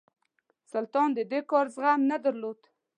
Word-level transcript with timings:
سلطان 0.71 1.09
د 1.17 1.19
دې 1.31 1.39
کار 1.51 1.65
زغم 1.75 2.01
نه 2.11 2.17
درلود. 2.25 2.59